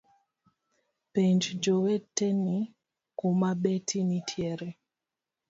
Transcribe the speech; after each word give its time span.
Penj 1.13 1.41
joweteni 1.63 2.57
kuma 3.17 3.49
beti 3.61 3.99
nitiere. 4.09 4.69